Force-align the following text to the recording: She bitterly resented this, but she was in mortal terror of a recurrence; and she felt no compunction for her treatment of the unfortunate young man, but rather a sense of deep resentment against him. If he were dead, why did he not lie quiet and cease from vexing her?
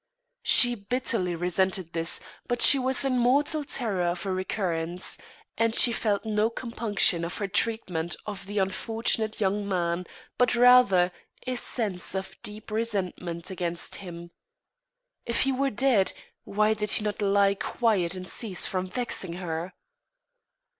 She 0.41 0.73
bitterly 0.73 1.35
resented 1.35 1.93
this, 1.93 2.19
but 2.47 2.63
she 2.63 2.79
was 2.79 3.05
in 3.05 3.19
mortal 3.19 3.63
terror 3.63 4.07
of 4.07 4.25
a 4.25 4.31
recurrence; 4.31 5.15
and 5.59 5.75
she 5.75 5.91
felt 5.93 6.25
no 6.25 6.49
compunction 6.49 7.29
for 7.29 7.43
her 7.43 7.47
treatment 7.47 8.15
of 8.25 8.47
the 8.47 8.57
unfortunate 8.57 9.39
young 9.39 9.67
man, 9.69 10.07
but 10.39 10.55
rather 10.55 11.11
a 11.45 11.53
sense 11.55 12.15
of 12.15 12.35
deep 12.41 12.71
resentment 12.71 13.51
against 13.51 13.97
him. 13.97 14.31
If 15.27 15.41
he 15.41 15.51
were 15.51 15.69
dead, 15.69 16.13
why 16.45 16.73
did 16.73 16.93
he 16.93 17.03
not 17.03 17.21
lie 17.21 17.53
quiet 17.53 18.15
and 18.15 18.27
cease 18.27 18.65
from 18.65 18.87
vexing 18.87 19.33
her? 19.33 19.75